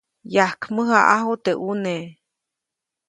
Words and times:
Yajkmäjaʼajuʼt 0.33 1.41
teʼ 1.45 1.55
ʼune. 1.63 1.93